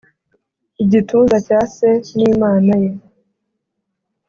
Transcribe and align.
igituza 0.83 1.35
cya 1.47 1.59
se 1.73 1.89
n'imana 2.15 2.73
ye. 2.83 2.91